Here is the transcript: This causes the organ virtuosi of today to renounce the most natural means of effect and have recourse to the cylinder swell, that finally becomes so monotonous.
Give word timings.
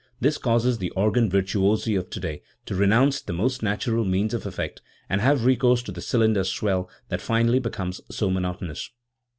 This 0.19 0.39
causes 0.39 0.79
the 0.79 0.89
organ 0.95 1.29
virtuosi 1.29 1.93
of 1.95 2.09
today 2.09 2.41
to 2.65 2.73
renounce 2.73 3.21
the 3.21 3.33
most 3.33 3.61
natural 3.61 4.03
means 4.03 4.33
of 4.33 4.47
effect 4.47 4.81
and 5.07 5.21
have 5.21 5.45
recourse 5.45 5.83
to 5.83 5.91
the 5.91 6.01
cylinder 6.01 6.43
swell, 6.43 6.89
that 7.09 7.21
finally 7.21 7.59
becomes 7.59 8.01
so 8.09 8.31
monotonous. 8.31 8.89